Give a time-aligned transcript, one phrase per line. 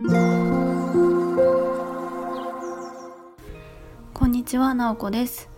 [0.00, 0.04] こ
[4.26, 5.48] んにちは、なおこです。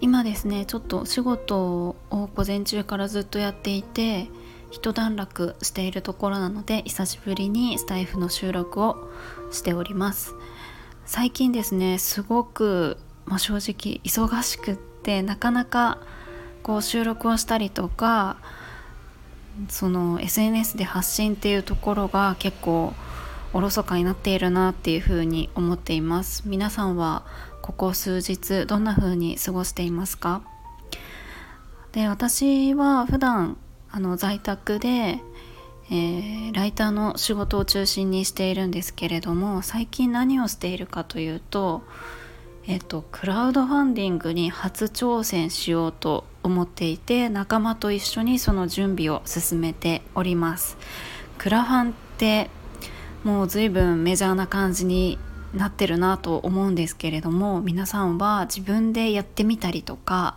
[0.00, 4.28] 今ですねちょっと仕事を午前中からずっとやっていて
[4.70, 8.96] 一段落しているところなので久しぶりにスタイフの収録を
[9.50, 10.34] しております。
[11.04, 12.96] 最近ですねすごく、
[13.26, 15.98] まあ、正直忙しくってなかなか
[16.62, 18.38] こう収録をしたりとか
[19.68, 22.92] その SNS で発信っていうところが結構
[23.52, 26.42] おろそかになっているなっていうふうに思っています。
[26.44, 27.24] 皆さんは
[27.62, 30.42] ここ数日どんな風に過ごしていますか？
[31.92, 33.56] で私は普段
[33.90, 35.20] あの在宅で、
[35.88, 41.84] えー、ライターの仕事を中心にしているんですけれども最近何をしているかというと
[42.66, 50.78] えっと、クラウドファンディングに初挑戦しようと思っていて仲間と一緒にその準備を進めております。
[51.36, 52.48] クラファンって
[53.22, 55.18] もう随分メジャーな感じに
[55.52, 60.36] なってるなと思うんですけれども皆さんは自分でやってみたりとか、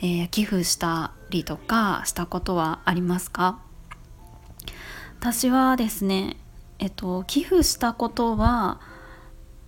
[0.00, 3.58] えー、寄付したりとかしたことはありますか？
[5.20, 6.38] 私はですね
[6.78, 8.80] えっと寄付したことは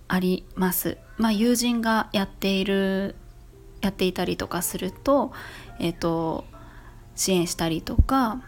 [0.07, 0.97] あります。
[1.21, 3.15] まあ友人がやっている
[3.81, 5.31] やっていたりとかすると
[5.79, 6.45] えっと
[7.15, 8.41] 支援したりとか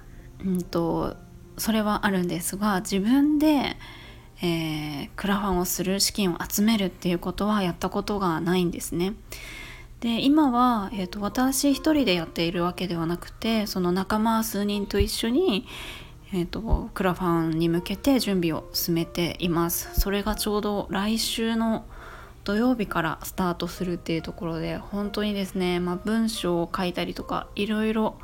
[0.44, 1.16] うんと
[1.58, 3.78] それはあるんですが自分で
[4.46, 9.14] えー、クラファンをする資金を集めるっていうことはやったことがないんですね。
[10.02, 15.66] で今は、えーと、私一人でやっているわけではなくてその仲間数人と一緒に、
[16.34, 21.86] えーと、クラファンに向けて準備を進めていますそれがちょうど来週の
[22.44, 28.18] 土曜日からスタートするっていうところで本当にですね、まあ、文章を書いたりとかいろいろ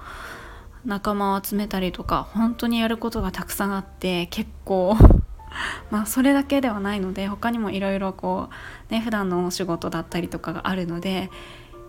[0.85, 4.97] 仲間を集めたりとか本当にやることがたくさんあって結構
[5.91, 8.49] まあそれだけではないので他にもいろいろこ
[8.89, 11.29] うね普段のお仕事だったりとかがあるので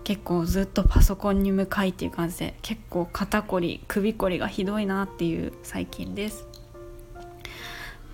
[0.05, 6.50] 結構ずっとパソコンに向かいっていう感じで結構肩こり首こりがひどいなっていう最近です。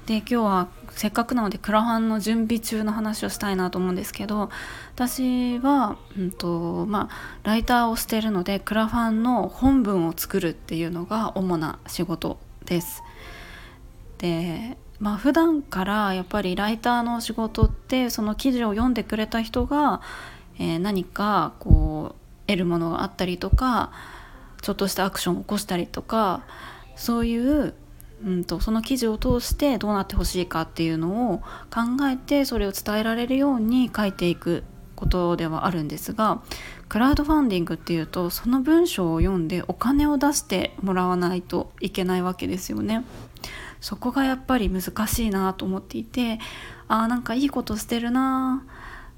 [0.07, 4.51] で今日はせっかくなのでクラファンの準備中の話をしたいなと思うんですけど
[4.95, 13.03] 私は、うんとまあ、ライターをしているのでクラファンの本文を作るっていうのが主な仕事です。
[14.19, 20.01] でまあ普段からやっぱりライターの仕事ってその記事を読んでくれた人が、
[20.59, 23.93] えー、何かこう得るものがあったりとか
[24.63, 26.45] ちょっとしたアクションを起こしたりとか
[26.95, 27.75] そういう、
[28.25, 31.39] うんと、その記事を通してどうなってほしいかっていうのを
[31.71, 36.43] 考えてそれを伝えられるように書いていくことではあるんですが
[36.89, 43.05] クラウドファンディングっていうとその文章を読んでお金を出してもらわないといけないわけですよね。
[43.81, 46.41] そこがやっぱり難しいなと思っていて
[46.89, 48.65] ああなんかいいことしてるな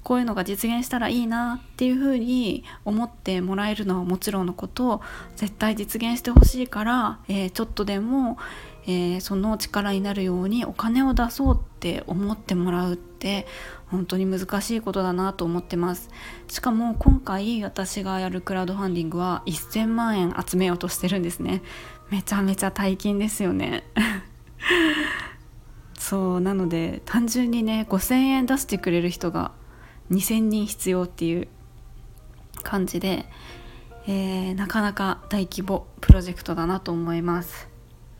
[0.09, 5.01] こういうのが実現したらいいなっていうふうに思ってもらえるのはもちろんのこと
[5.35, 8.39] 絶対実現してほしいから、えー、ちょっとでも、
[8.87, 13.45] えー、その力になるようにお金を出そうって思ってもらうって
[13.91, 16.09] 本当に難しいことだなと思ってます。
[16.47, 21.61] しかも今回私がやるクラウドファンディングは1000万円集めようとしてるんですね。
[22.09, 23.83] めちゃめちゃ大金ですよね。
[25.99, 29.51] そうなので単純にね5,000円出してくれる人が
[30.11, 31.47] 2,000人必要っていう
[32.63, 33.25] 感じで、
[34.07, 37.67] えー、なかなか大規模プロジェクトだなと思います。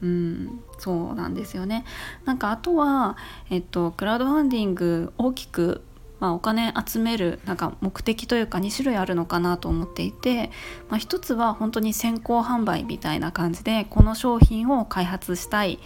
[0.02, 1.84] うん、そうなんですよね。
[2.26, 3.18] なんかあとは、
[3.50, 5.84] えっと、クラウドファンディング大きく
[6.20, 10.52] まあ、お金集めるなんか目的というか2種類あるのかなと思っていて、
[10.90, 15.80] まあ、一つは本当に先行販売みたいな感じでこの商品を開発したい、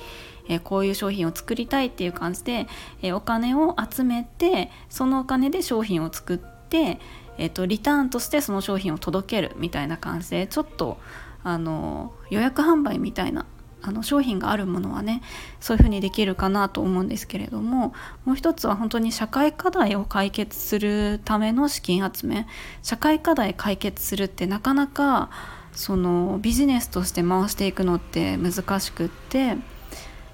[0.49, 2.67] えー、こういう商品を作りたいっていう感じで、
[3.01, 6.99] えー、お金を集めてそのお金で商品を作って、
[7.37, 10.97] えーと、リターンとしてその商品を届けるみたいな感じでちょっと
[11.43, 13.45] あの予約販売みたいな
[13.83, 15.21] あの商品があるものはね
[15.59, 17.93] そういうふうにできるかなと思うんですけれども
[18.25, 22.47] もう一つは本当に社会課題を解決するための資金集め。
[22.81, 25.29] 社会課題解決するってなかなか
[25.73, 29.57] そのビジネスとして回していくのって難しくって、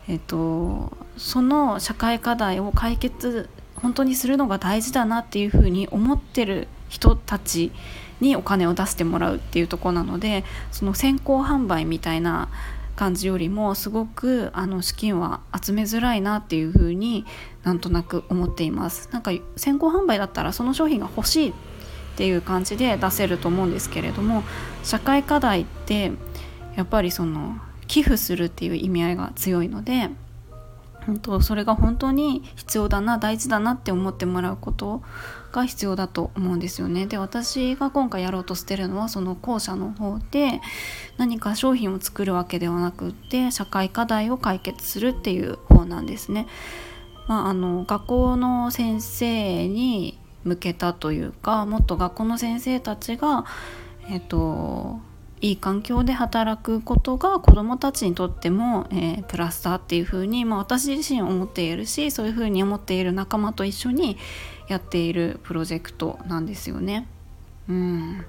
[0.08, 7.72] えっと、その社会課題を解決本当にするのが大事だなっていうふうに思ってる人たち
[8.20, 12.50] にお金を出してもらうっていうとこなのでその先行販売みたいな
[13.00, 17.26] 感じよりもすごくあの資金は集めづらいなっていうふうに
[17.64, 19.08] なんとなく思っています。
[19.14, 21.54] なんか先行販売だったらその商品が欲しいっ
[22.18, 24.44] ていう感じで出せると思うんですけれども
[24.84, 26.12] 社会課題って
[26.76, 27.56] やっぱりその
[27.88, 30.10] 寄付するっていう意味合いが強いので
[31.20, 35.02] とそれが本当に必要だな大事だなって思ってもらうこと
[35.52, 37.08] が必要だと思うんですよね。
[37.08, 40.62] で私が今回やろうとしてるのはその後者の方で
[41.18, 46.48] 何か商品を作るわけではなくって社会課題を解決するっていう方なんですね。
[47.28, 53.46] まあ、あの学校の先生に向けたというかもっと学校の先生たちが、
[54.10, 55.00] えっと、
[55.42, 64.18] いい環境で働くことが子どもたちにとっても、えー、プラスだっていうふうに、まあ、私自身思っているしそういうふうに思っている仲間と一緒に
[64.68, 67.08] やっているプロジェクトなんですよね。
[67.70, 68.26] うん、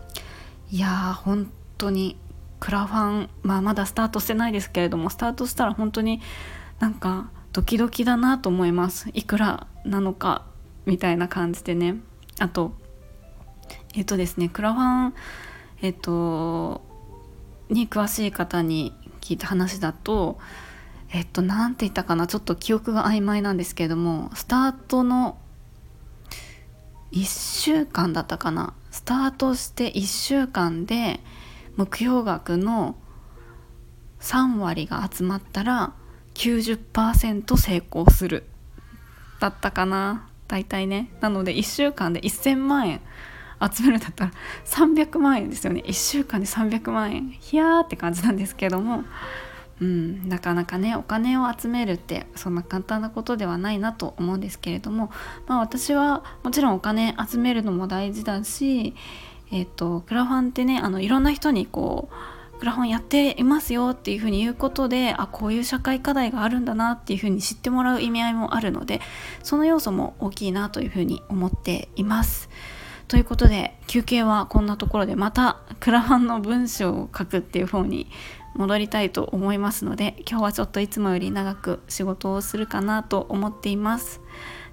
[0.71, 2.17] いやー本当に
[2.61, 6.21] クラファン、まあ、まだスタートしてないですけれどもスタートしたら本当に
[6.79, 9.11] なんかドキドキだなと思います。
[9.15, 10.45] いくらなのか
[10.87, 11.97] みたいな感じでね。
[12.39, 12.73] あと
[13.95, 15.15] えっとですねクラファン
[15.83, 16.89] えっと
[17.71, 20.39] に詳しい方に聞いた話だと
[21.13, 25.39] えっと何て言ったかなちょっと記憶が曖昧なんですけれどもスタートの
[27.13, 31.21] 1週間だったかなスタートして1週間で
[31.77, 32.97] 目標額の
[34.21, 35.95] 3割が集まったら
[36.35, 38.45] 90%成功する。
[39.41, 41.11] だったかな大体ね。
[41.21, 43.01] なので1週間で1000万円
[43.61, 44.33] 集めるんだったら
[44.65, 45.83] 300万円ですよね。
[45.87, 47.31] 1週間で300万円。
[47.31, 49.05] ひやーって感じなんですけども。
[49.81, 55.11] うん、なかなかねお金を集めるってそんな簡単なことではないなと思うんですけれども、
[55.47, 58.95] まあ、私はもちろんお金集めるのも大事だし、
[59.51, 69.01] えーと、クラファンってねあのいろんな人にこうクラファンやっていますよっていうふうに言うことであこういう社会課題があるんだなっていうふうに知ってもらう意味合いもあるので
[69.43, 72.51] その要素も大きいなというふうに思っています。
[73.11, 78.09] ということで休憩はこんなところでまたクラファンの文章を書くっていう方に
[78.55, 84.21] 戻りたいと思いますので今日はちょっといつもより長く仕事をするかなと思っています。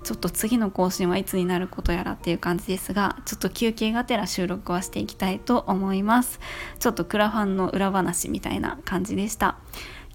[0.03, 6.39] ちょっと次の更新はいつになることやらっていう感じですがちょっと休憩がてら収録はしていきたいと思います。
[6.77, 9.57] ちょっとクラファンの裏話みたいな感じでした。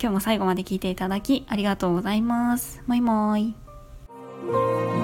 [0.01, 2.85] 今日も最後まで聞いていただきありがとうございます。
[2.87, 3.57] もいもー
[4.99, 5.02] い。